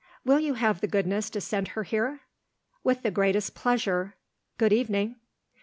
[0.25, 2.21] "Will you have the goodness to send her here?"
[2.83, 4.15] "With the greatest pleasure.
[4.57, 5.17] Good evening!"